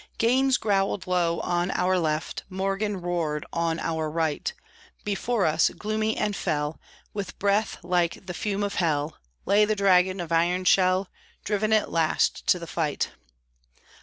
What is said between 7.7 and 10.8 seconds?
like the fume of hell, Lay the dragon of iron